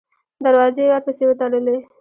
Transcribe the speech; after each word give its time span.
دروازې 0.43 0.81
یې 0.85 0.89
ورپسې 0.91 1.23
وتړلې. 1.27 1.77